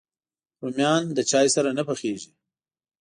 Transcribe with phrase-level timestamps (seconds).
[0.61, 2.31] رومیان له چای سره نه پخېږي